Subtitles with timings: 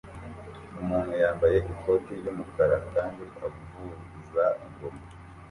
[0.81, 5.01] Umuntu yambaye ikoti ry'umukara kandi avuza ingoma